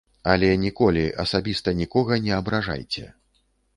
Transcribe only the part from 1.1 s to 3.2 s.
асабіста нікога не абражайце.